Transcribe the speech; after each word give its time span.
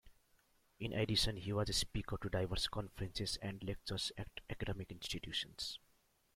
In 0.79 0.93
addition 0.93 1.37
he 1.37 1.53
was 1.53 1.69
a 1.69 1.73
speaker 1.73 2.17
to 2.19 2.27
diverse 2.27 2.65
conferences 2.67 3.37
and 3.39 3.63
lectures 3.63 4.11
at 4.17 4.29
academic 4.49 4.89
institutions. 4.89 5.77